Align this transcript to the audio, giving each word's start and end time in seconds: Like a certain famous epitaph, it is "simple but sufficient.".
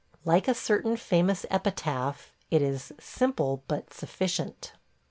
Like 0.25 0.47
a 0.47 0.55
certain 0.55 0.97
famous 0.97 1.45
epitaph, 1.51 2.33
it 2.49 2.63
is 2.63 2.91
"simple 2.99 3.61
but 3.67 3.93
sufficient.". 3.93 4.73